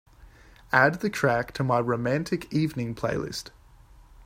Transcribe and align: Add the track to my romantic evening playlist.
Add 0.71 1.01
the 1.01 1.11
track 1.11 1.51
to 1.51 1.63
my 1.63 1.79
romantic 1.79 2.51
evening 2.51 2.95
playlist. 2.95 3.51